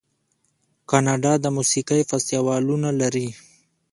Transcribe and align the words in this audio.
کاناډا 0.89 1.33
د 1.39 1.45
موسیقۍ 1.57 2.01
فستیوالونه 2.09 2.89
لري. 3.01 3.27